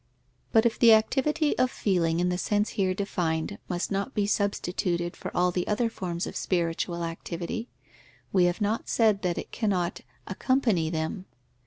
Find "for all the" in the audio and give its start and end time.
5.15-5.67